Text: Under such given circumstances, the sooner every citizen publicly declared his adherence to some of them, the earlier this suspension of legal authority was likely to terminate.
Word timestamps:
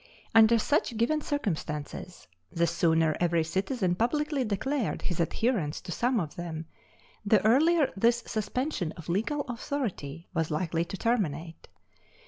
Under 0.33 0.57
such 0.57 0.97
given 0.97 1.21
circumstances, 1.21 2.25
the 2.51 2.65
sooner 2.65 3.15
every 3.19 3.43
citizen 3.43 3.93
publicly 3.93 4.43
declared 4.43 5.03
his 5.03 5.19
adherence 5.19 5.79
to 5.81 5.91
some 5.91 6.19
of 6.19 6.35
them, 6.37 6.65
the 7.23 7.39
earlier 7.45 7.93
this 7.95 8.23
suspension 8.25 8.93
of 8.93 9.09
legal 9.09 9.41
authority 9.41 10.27
was 10.33 10.49
likely 10.49 10.83
to 10.85 10.97
terminate. 10.97 11.67